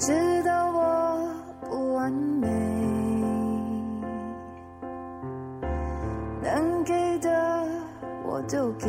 [0.00, 1.30] 知道我
[1.68, 2.48] 不完美，
[6.42, 7.68] 能给的
[8.24, 8.88] 我都给，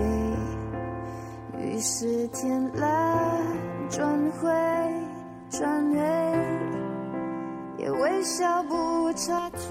[1.60, 3.44] 于是天蓝
[3.90, 4.50] 转灰
[5.50, 6.00] 转黑，
[7.78, 9.68] 也微笑不插嘴。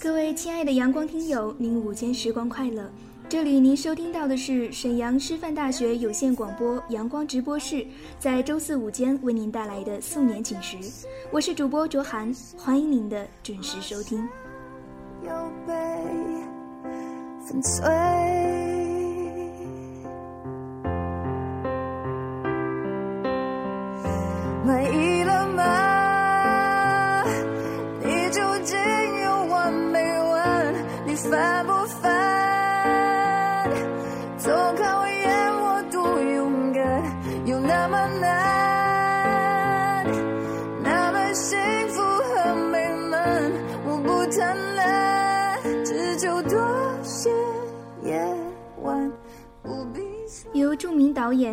[0.00, 2.90] 各位亲爱的阳光听友，您午间时光快乐。
[3.32, 7.82] 这里您收听到的是沈阳师范大学有线广播阳光直播室，
[8.18, 10.76] 在周四午间为您带来的素年锦时，
[11.30, 14.28] 我是主播卓涵，欢迎您的准时收听。
[24.66, 25.81] 满意了吗？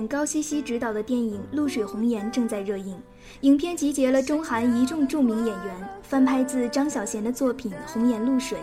[0.08, 2.98] 高希希执导的电影《露水红颜》正在热映。
[3.42, 8.58] 影片集结了中韩一众著名演员，翻拍自张小娴的作品《红颜露水》。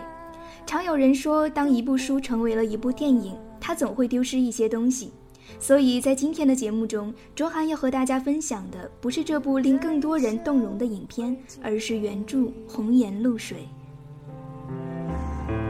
[0.67, 5.13] 常有人说，当一部书成为了一部电影，它总会丢失一些东西。
[5.61, 13.59] 所以在今天的节目中，卓涵要和大家分享的不是这部令更多人动容的影片，而是原著《红颜露水》。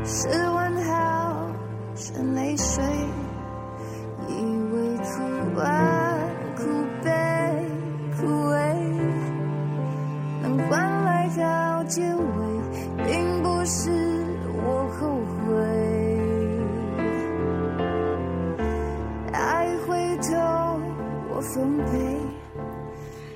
[0.08, 1.52] 是问好，
[1.94, 2.82] 是泪水，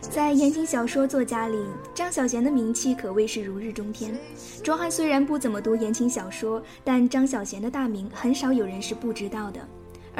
[0.08, 1.56] 在言情小说作家里，
[1.94, 4.12] 张小娴的名气可谓是如日中天。
[4.62, 9.60] 卓涵虽然不怎么读言情小说，但张小娴的大名很少有人是不知道的。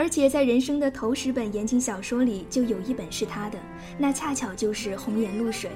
[0.00, 3.58] 而且在人生的头十本言情小说里，就有一本是他的，
[3.98, 5.68] 那恰巧就是《红颜露水》。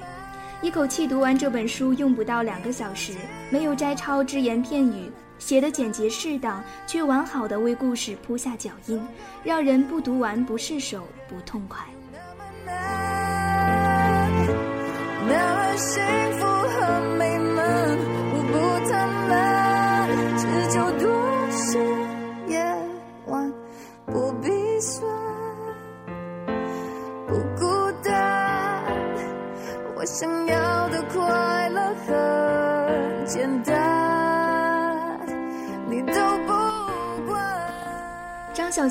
[0.65, 3.13] 一口气读完这本书用不到两个小时，
[3.51, 8.99] 没有摘抄只言片语，写的简洁适当，却完好的为故事铺下脚印，
[9.43, 11.85] 让人不读完不释手，不痛快。
[12.11, 12.75] 那么难
[15.27, 16.03] 那么幸
[16.39, 16.44] 福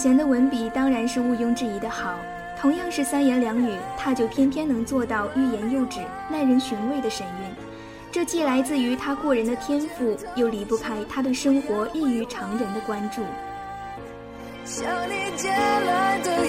[0.05, 2.19] 贤的文笔当然是毋庸置疑的好。
[2.61, 5.99] 同样是三言两语，他就偏偏能做到欲言又止、
[6.31, 7.49] 耐人寻味的神韵。
[8.13, 13.23] 这既来自于他过人的天赋，又离不开他对生活异于常人的关注。
[14.67, 16.45] 像你借来的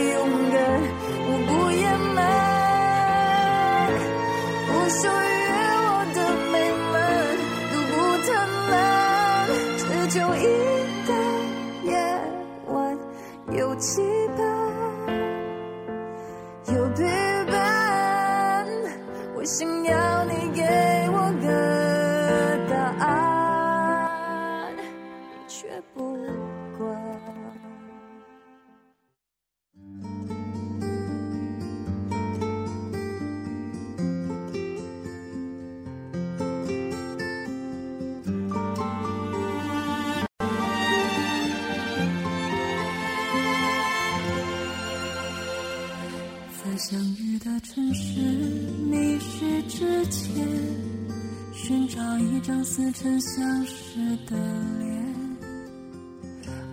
[46.77, 48.19] 相遇的城市
[48.89, 50.45] 迷失之前，
[51.53, 54.35] 寻找一张似曾相识的
[54.79, 55.05] 脸。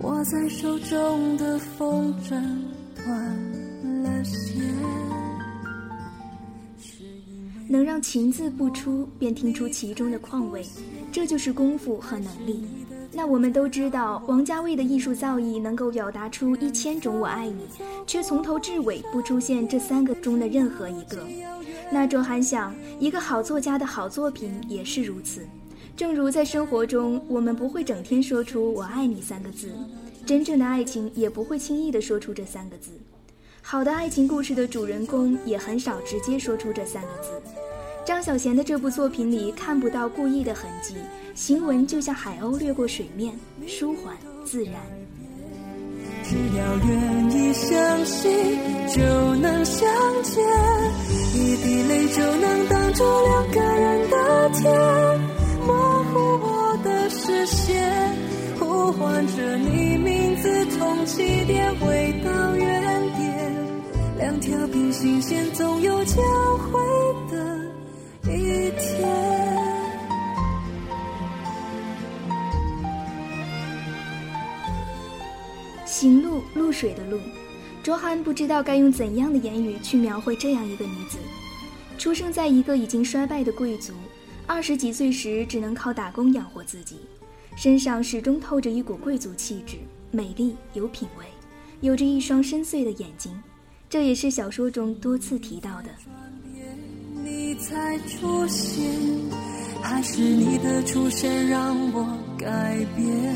[0.01, 2.31] 握在手中的风筝
[2.95, 4.61] 断了线。
[7.69, 10.65] 能让情字不出，便听出其中的况味，
[11.11, 12.65] 这就是功夫和能力。
[13.15, 17.67] 那我们都知道，王家卫的艺术造诣能够表达出一千种我爱你，
[18.07, 21.25] 却从头至尾不出现这三个中的任何一个。
[21.91, 25.45] 那卓涵想，一个好作家的好作品也是如此。
[25.95, 29.71] 正如在生活中，我们不会整天说出“我爱你”三个字，
[30.25, 32.89] 真正的爱情也不会轻易的说出这三个字。
[33.61, 37.29] 好的爱情故事的主人公也很少直接说出这三个字。
[38.05, 40.95] 张小娴的这部作品里看不到故意的痕迹。
[41.33, 43.33] 行文就像海鸥掠过水面，
[43.67, 44.15] 舒缓
[44.45, 44.75] 自然。
[46.23, 48.31] 只要愿意相信，
[48.89, 49.01] 就
[49.35, 49.87] 能相
[50.23, 50.43] 见。
[51.33, 54.71] 一滴泪就能挡住两个人的天，
[55.65, 58.15] 模糊我的视线，
[58.59, 63.53] 呼唤着你名字，从起点回到原点。
[64.17, 66.03] 两条平行线，总有
[76.73, 77.19] 水的路。
[77.83, 81.17] 卓涵不知道该用怎样的言语去描绘这样一个女子。
[81.97, 83.93] 出生在一个已经衰败的贵族，
[84.47, 86.97] 二十几岁时只能靠打工养活自己，
[87.55, 89.77] 身上始终透着一股贵族气质，
[90.11, 91.25] 美丽有品味，
[91.81, 93.31] 有着一双深邃的眼睛。
[93.89, 95.89] 这也是小说中多次提到的。
[97.23, 98.89] 你才出现，
[99.81, 103.35] 还是你的出现让我改变？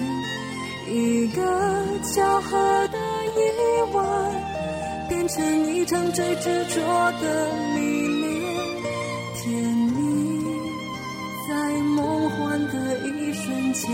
[0.89, 1.41] 一个
[2.01, 2.57] 巧合
[2.87, 2.97] 的
[3.37, 3.39] 意
[3.93, 4.03] 外，
[5.09, 8.25] 变成一场最执着的迷恋。
[9.35, 10.45] 甜蜜
[11.47, 12.73] 在梦幻的
[13.07, 13.89] 一瞬间，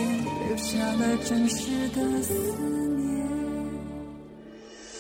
[0.48, 2.34] 留下了真实的思
[2.98, 3.04] 念。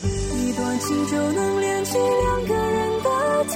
[0.04, 3.10] 一段情就能连起两个人的
[3.50, 3.56] 天，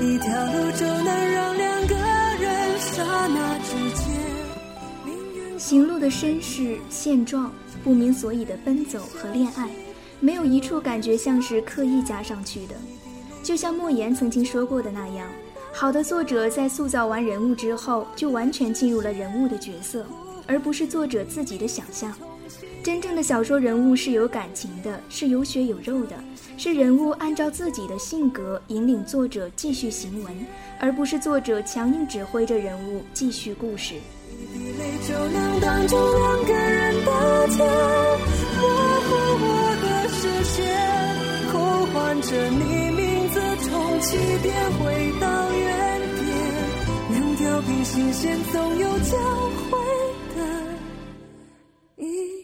[0.00, 4.04] 一条路就能让两个人刹那之间。
[5.58, 7.52] 行路的身世现状，
[7.88, 9.70] 不明所以的奔走和恋爱，
[10.20, 12.74] 没有一处感觉像是刻意加上去的。
[13.42, 15.26] 就像莫言曾经说过的那样，
[15.72, 20.04] 好的作者在塑造完人物之后，就完全进入了人物的角色，
[20.46, 22.14] 而不是作者自己的想象。
[22.84, 26.14] 真正的小说人物是有感情的，是有血有肉的，
[26.58, 30.46] 是人物按照自己的性格引领作者继续行文，
[30.78, 33.94] 而不是作者强硬指挥着人物继续故事。
[34.38, 37.10] 一滴泪就能挡住两个人的
[37.48, 37.58] 天，
[38.60, 38.62] 模
[39.00, 39.08] 糊
[39.42, 39.46] 我
[39.82, 40.56] 的视线，
[41.50, 41.58] 呼
[41.92, 42.62] 唤着你
[42.92, 46.26] 名字，从起点回到原点，
[47.10, 49.16] 两条平行线总有交
[49.70, 49.76] 汇
[50.36, 50.40] 的
[51.96, 52.37] 一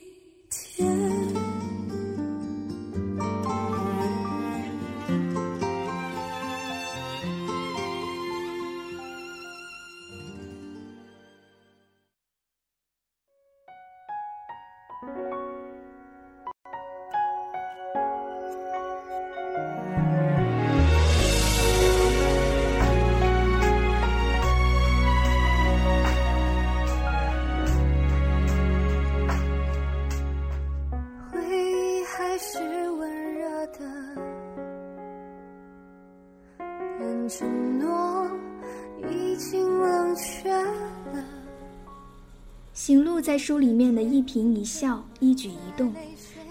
[43.35, 45.93] 在书里面的一颦一笑、一举一动、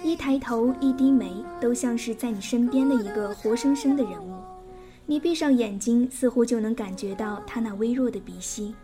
[0.04, 4.34] 一抬头、一低眉，都像是在你身边的一个活生生的人物。
[5.06, 8.76] 你闭上眼睛，似乎就能感觉到他那微弱的鼻息。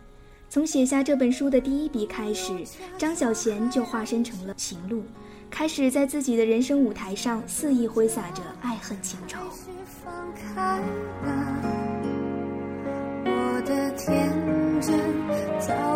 [0.48, 2.54] 从写下这本书的第一笔开始，
[2.96, 5.02] 张小娴就化身成了行路，
[5.50, 9.40] 开始在自己的人生舞台上肆意挥洒着爱恨情仇。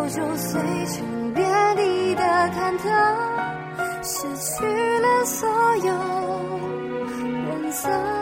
[0.09, 2.85] 就碎成别离的忐忑，
[4.03, 4.65] 失去
[5.01, 5.49] 了所
[5.79, 5.93] 有
[7.49, 8.14] 颜色。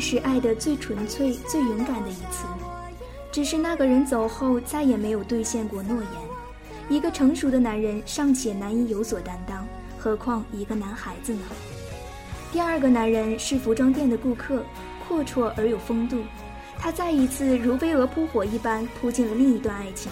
[0.00, 2.46] 是爱的最纯粹、最勇敢的一次。
[3.30, 6.10] 只是那个人走后，再也没有兑现过诺言。
[6.88, 9.64] 一个成熟的男人尚且难以有所担当，
[9.98, 11.42] 何况一个男孩子呢？
[12.50, 14.64] 第二个男人是服装店的顾客，
[15.06, 16.18] 阔绰而有风度。
[16.76, 20.10] 他再一次如飞蛾扑火一般扑进了另一段爱情。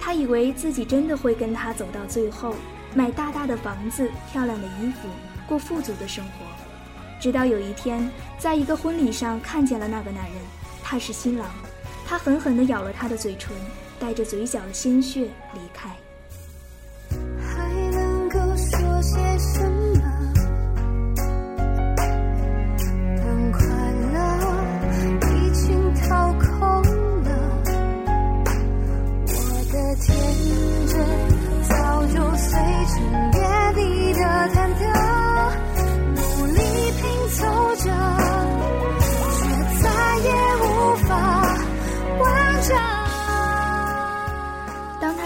[0.00, 2.56] 他以为自己真的会跟他走到最后，
[2.94, 5.08] 买大大的房子、漂亮的衣服，
[5.46, 6.49] 过富足的生活。
[7.20, 10.34] 直到有一天，在一个婚礼上看见了那个男人，
[10.82, 11.46] 他是新郎，
[12.06, 13.54] 他狠狠地咬了他的嘴唇，
[13.98, 15.94] 带着嘴角的鲜血离开。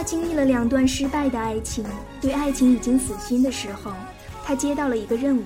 [0.04, 1.84] 经历了两段失败的爱情，
[2.20, 3.90] 对爱情已经死心的时候，
[4.44, 5.42] 他接到了一个任务，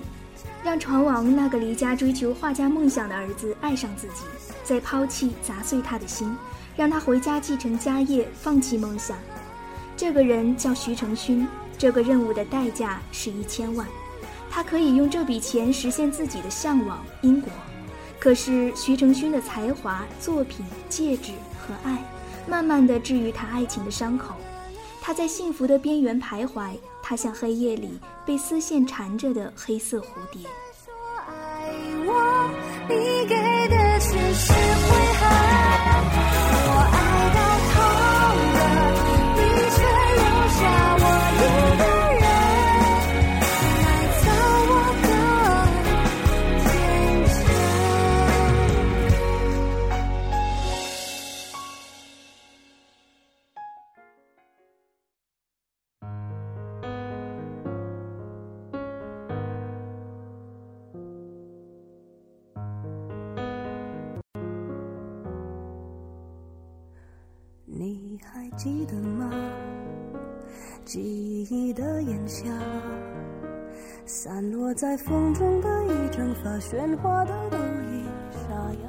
[0.64, 4.24] 让船王那个离家追求画家梦想的儿子爱上自己，
[4.64, 6.36] 再抛弃砸碎他的心，
[6.76, 9.16] 让他回家继承家业，放弃梦想。
[9.96, 11.46] 这个人叫徐承勋，
[11.78, 13.86] 这个任务的代价是一千万，
[14.50, 17.50] 他可以用这笔钱实现自己的向往——英国。
[18.18, 21.96] 可是徐承勋的才华、作品、戒指和爱，
[22.48, 24.34] 慢慢的治愈他爱情的伤口。
[25.08, 30.42] 他在幸福的边缘徘徊，他像黑夜里被丝线缠着的黑色蝴蝶。
[30.84, 30.92] 说
[31.26, 31.72] 爱
[32.04, 32.50] 我，
[32.90, 33.34] 你给
[33.68, 34.52] 的全是
[70.88, 72.44] 记忆的炎夏，
[74.06, 78.88] 散落在风中的一整发，喧哗的都已沙哑。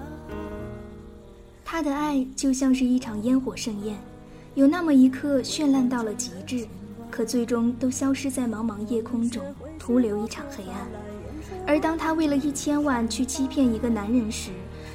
[1.66, 3.98] 他的爱就像是一场烟火盛宴，
[4.56, 6.66] 有那么一刻绚烂到了极致，
[7.12, 9.44] 可最终都消失在茫茫夜空中，
[9.78, 10.88] 徒留一场黑暗。
[11.68, 14.52] 而当他为了一千万去欺骗一个男人时，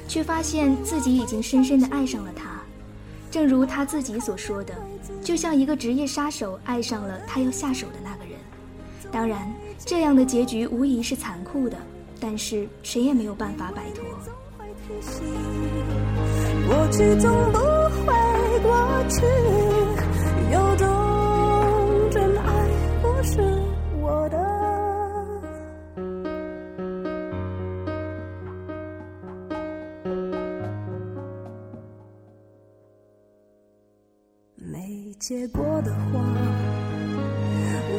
[0.07, 2.54] 却发现自己已经深深的爱上了他。
[3.35, 4.73] 正如他自己所说的，
[5.21, 8.39] 就像一个职业杀手爱上了他要下手的那个人。
[9.11, 11.75] 当然，这样的结局无疑是残酷的，
[12.17, 14.05] 但是谁也没有办法摆脱。
[14.57, 15.21] 会提醒，
[16.65, 18.13] 过去总不会
[18.63, 19.25] 过去，
[20.53, 20.87] 有种
[35.27, 36.21] 结果的话，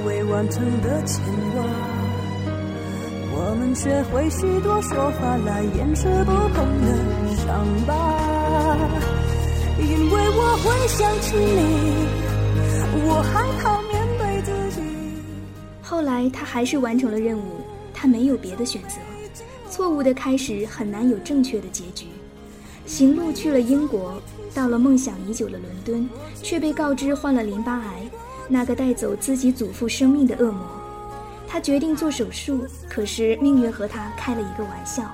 [0.06, 1.24] 未完成的牵
[1.56, 1.64] 挂。
[3.34, 6.86] 我们学会许多说法来掩饰不碰的
[7.34, 7.92] 伤疤，
[9.76, 12.06] 因为我会想起你，
[13.08, 14.86] 我害怕面对自己。
[15.82, 17.60] 后来他还是完成了任务，
[17.92, 18.98] 他没有别的选择。
[19.68, 22.06] 错误的开始很难有正确的结局。
[22.86, 24.22] 行路去了英国，
[24.54, 26.08] 到了梦想已久的伦敦，
[26.42, 28.08] 却被告知患了淋巴癌，
[28.48, 30.64] 那个带走自己祖父生命的恶魔。
[31.48, 35.04] 他决定做手术，可是命运和他开了一个玩笑。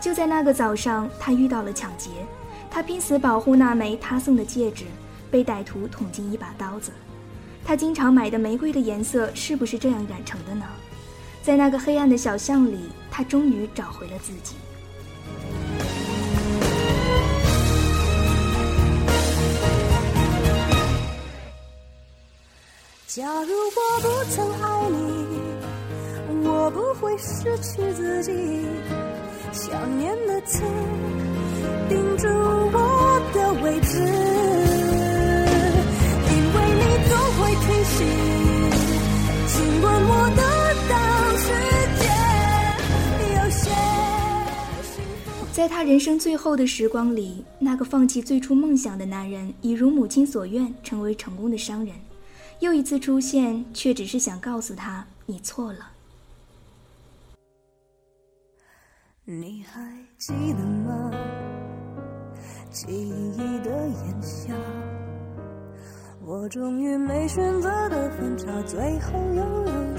[0.00, 2.10] 就在那个早上，他遇到了抢劫，
[2.70, 4.84] 他拼死保护那枚他送的戒指，
[5.30, 6.92] 被歹徒捅进一把刀子。
[7.64, 10.64] 他经常买的玫瑰的颜色是不是这样染成的呢？
[11.42, 12.78] 在那个黑暗的小巷里，
[13.10, 14.54] 他终于找回了自己。
[23.12, 28.30] 假如我不曾爱你，我不会失去自己。
[29.50, 30.62] 想念的刺
[31.88, 33.98] 钉住我的位置，
[36.30, 38.06] 因为你总会提醒，
[39.48, 40.42] 尽管我得
[40.88, 40.94] 到
[41.36, 41.50] 世
[41.98, 42.06] 界，
[43.34, 43.74] 有些
[44.94, 45.28] 幸福。
[45.52, 51.92] 在他人生最后的时光里，那个放弃最初梦想的男人，已如母亲所愿，成为成功的商人。
[52.60, 55.90] 又一次出现，却只是想告诉他：你错了。
[59.24, 59.80] 你还
[60.18, 61.10] 记得吗？
[62.70, 64.54] 记忆的炎夏，
[66.24, 69.96] 我终于没选择的分岔，最后又有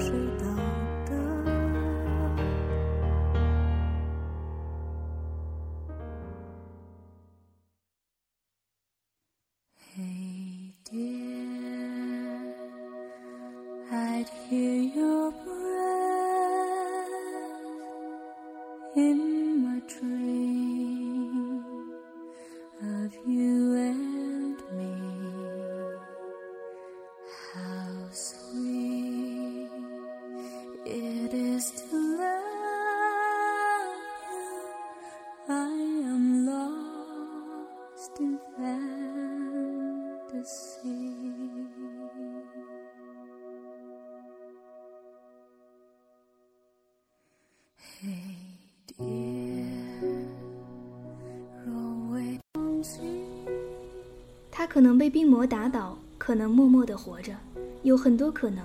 [54.50, 57.36] 他可能被病魔打倒，可能默默的活着，
[57.82, 58.64] 有很多可能，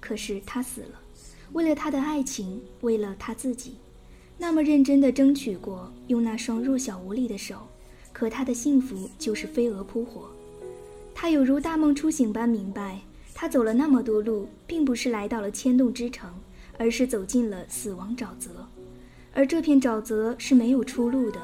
[0.00, 1.00] 可是他死了，
[1.52, 3.74] 为了他的爱情，为了他自己，
[4.38, 7.66] 那么认真的争取过，用那双弱小无力的手，
[8.12, 10.30] 可他的幸福就是飞蛾扑火。
[11.20, 13.00] 他有如大梦初醒般明白，
[13.34, 16.32] 他走了那么多路，并不是来到了牵动之城，
[16.78, 18.64] 而是走进了死亡沼泽，
[19.34, 21.40] 而这片沼泽是没有出路的。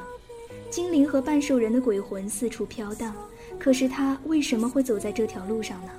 [0.69, 3.13] 精灵和半兽人的鬼魂四处飘荡，
[3.59, 5.91] 可是他为什么会走在这条路上呢？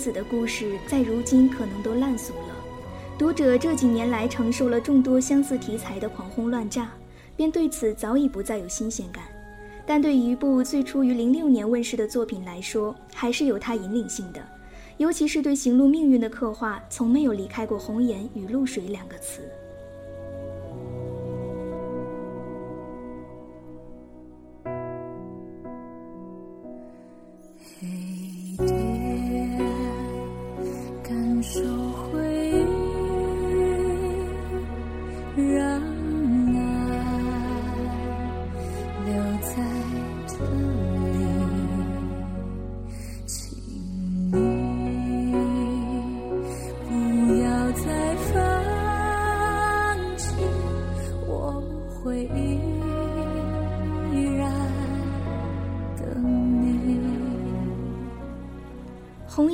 [0.00, 2.56] 子的故事，在如今可能都烂俗了。
[3.18, 6.90] 读者这几年来承受了众多相似题材的狂轰乱炸，
[7.36, 9.24] 便对此早已不再有新鲜感。
[9.84, 14.40] 但对于一部最初于零六年问世的作品来说，还是有它引领性的。
[14.96, 19.42] 尤其是对行路命运的刻画，从没有离开过“红颜”与“露水”两个词。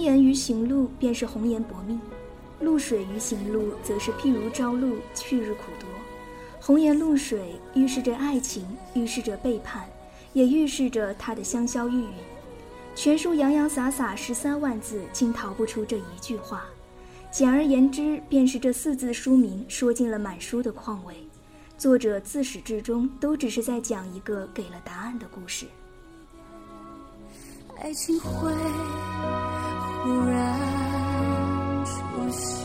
[0.06, 2.00] 红颜与行路便是红颜薄命，
[2.60, 5.88] 露水于行路则是譬如朝露，去日苦多。
[6.60, 9.84] 红颜露水预示着爱情，预示着背叛，
[10.32, 12.10] 也预示着他的香消玉殒。
[12.94, 16.66] 全书洋洋洒洒十三万字，竟逃不出这一句话。
[17.32, 21.16] 简而言之，便是这四字书名说尽了满书的况味。
[21.76, 25.66] 作者自始至终都只是在讲一个给了答案的故事。
[27.80, 28.52] 爱情会。
[30.06, 32.55] 突然出现。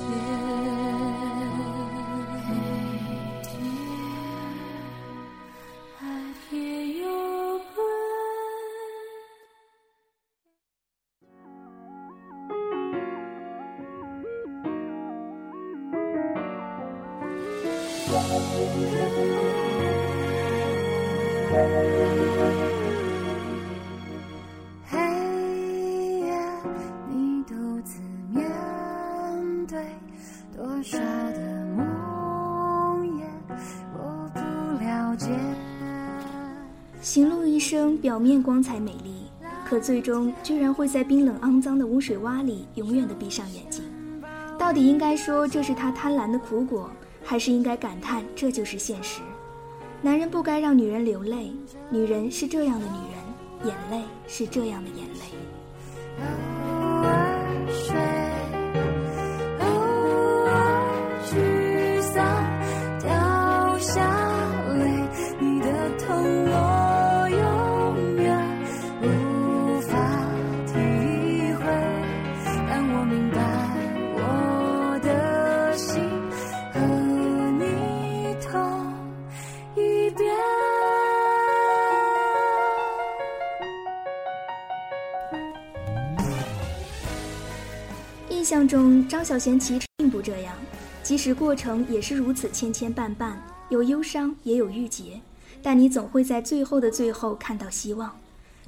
[37.61, 39.27] 生，表面光彩美丽，
[39.63, 43.83] 可最终居然会在冰冷肮脏的污水洼里永远的闭上眼睛。
[44.57, 46.89] 到底应该说这是他贪婪的苦果，
[47.23, 49.21] 还是应该感叹这就是现实？
[50.01, 51.51] 男人不该让女人流泪，
[51.91, 56.50] 女人是这样的女人，眼泪是这样的眼泪。
[88.71, 90.55] 中，张小娴其实并不这样，
[91.03, 93.33] 即使过程也是如此千千绊绊，
[93.67, 95.19] 有忧伤也有郁结，
[95.61, 98.09] 但你总会在最后的最后看到希望。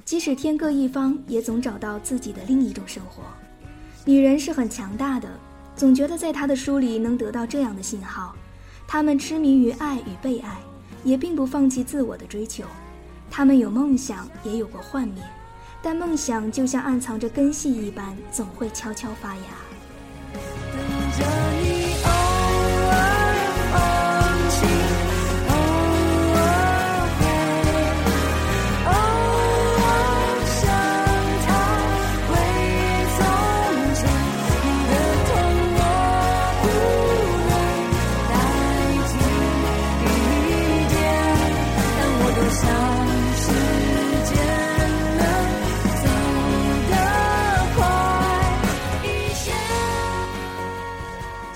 [0.04, 3.22] 即使天各一方，也总找到自己的另一种生活。
[4.04, 5.26] 女人是很强大的，
[5.74, 8.36] 总觉得在她的书里能得到这样的信号：
[8.86, 10.58] 她们痴迷于爱与被爱，
[11.02, 12.64] 也并不放弃自我的追求。
[13.30, 15.22] 她们有梦想，也有过幻灭，
[15.82, 19.63] 但梦想就像暗藏着根系一般，总会悄悄发芽。
[21.18, 21.43] done.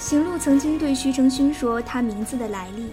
[0.08, 0.38] 着你。
[0.38, 2.90] 曾经对徐承勋说他名字的来历。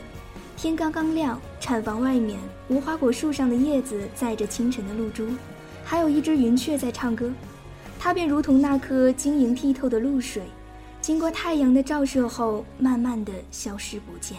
[0.57, 5.27] 天刚刚亮，产房外面无花果树上的叶子载着清晨的露珠，
[5.83, 7.31] 还有一只云雀在唱歌。
[7.99, 10.43] 它便如同那颗晶莹剔透的露水，
[11.01, 14.37] 经过太阳的照射后，慢慢的消失不见。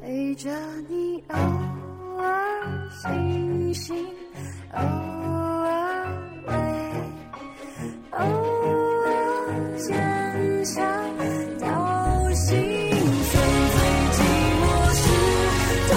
[0.00, 0.50] 对着
[0.88, 1.73] 你偶尔
[3.74, 4.06] 星星，
[4.72, 6.06] 偶尔
[6.46, 6.52] 泪，
[8.12, 9.08] 偶尔
[9.76, 10.78] 坚强
[11.58, 11.66] 掉
[12.34, 12.54] 心
[13.24, 13.34] 碎，
[14.12, 14.18] 寂
[14.60, 14.62] 寞
[14.94, 15.02] 时
[15.88, 15.92] 痛。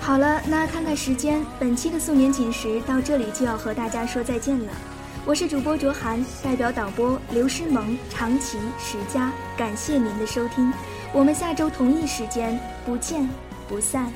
[0.00, 4.72] 好了，那看看时间，本期的素年锦时到这里就要和大家说再见了。
[5.26, 10.72] 我是主播卓涵，代表导播刘诗萌、长崎、石佳，感谢您的收听，
[11.14, 13.28] 我们下周同一时间不见
[13.68, 14.10] 不散。